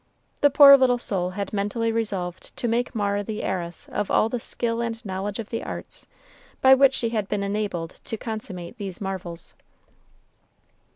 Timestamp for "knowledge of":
5.05-5.49